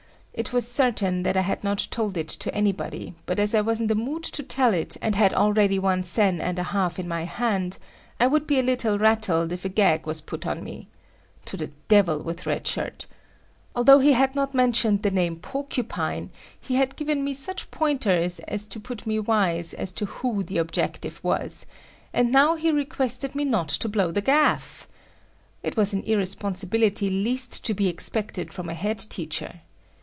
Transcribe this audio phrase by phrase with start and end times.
[0.33, 3.81] It was certain that I had not told it to anybody, but as I was
[3.81, 7.05] in the mood to tell it and had already one sen and a half in
[7.07, 7.77] my hand,
[8.17, 10.87] I would be a little rattled if a gag was put on me.
[11.47, 13.07] To the devil with Red Shirt!
[13.75, 16.31] Although he had not mentioned the name "Porcupine,"
[16.61, 20.59] he had given me such pointers as to put me wise as to who the
[20.59, 21.65] objective was,
[22.13, 27.73] and now he requested me not to blow the gaff!—it was an irresponsibility least to
[27.73, 29.59] be expected from a head teacher.